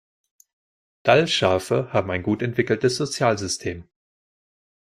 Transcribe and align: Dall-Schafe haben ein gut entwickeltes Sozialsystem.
Dall-Schafe 1.03 1.93
haben 1.93 2.09
ein 2.09 2.23
gut 2.23 2.41
entwickeltes 2.41 2.97
Sozialsystem. 2.97 3.87